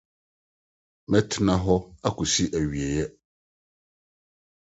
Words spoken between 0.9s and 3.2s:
Mɛtena hɔ akosi awiei.